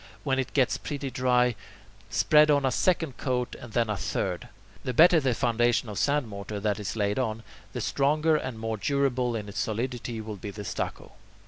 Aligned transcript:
When 0.23 0.39
it 0.39 0.53
gets 0.55 0.79
pretty 0.79 1.11
dry, 1.11 1.53
spread 2.09 2.49
on 2.49 2.65
a 2.65 2.71
second 2.71 3.17
coat 3.17 3.55
and 3.59 3.73
then 3.73 3.87
a 3.87 3.95
third. 3.95 4.49
The 4.83 4.95
better 4.95 5.19
the 5.19 5.35
foundation 5.35 5.89
of 5.89 5.99
sand 5.99 6.27
mortar 6.27 6.59
that 6.59 6.79
is 6.79 6.95
laid 6.95 7.19
on, 7.19 7.43
the 7.73 7.81
stronger 7.81 8.35
and 8.35 8.57
more 8.57 8.77
durable 8.77 9.35
in 9.35 9.47
its 9.47 9.59
solidity 9.59 10.19
will 10.19 10.37
be 10.37 10.49
the 10.49 10.65
stucco. 10.65 11.11